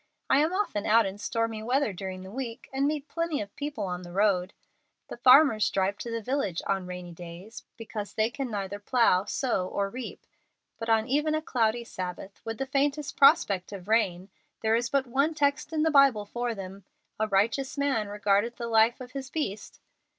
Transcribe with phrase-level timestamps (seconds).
[0.31, 3.83] I am often out in stormy weather during the week, and meet plenty of people
[3.83, 4.51] on the road.
[5.09, 9.69] The farmers drive to the village on rainy days because they can neither plow, sow,
[9.69, 10.25] nor reap.
[10.79, 15.05] But on even a cloudy Sabbath, with the faintest prospect of rain, there is but
[15.05, 16.83] one text in the Bible for them:
[17.19, 19.79] 'A righteous man regardeth the life of his beast.'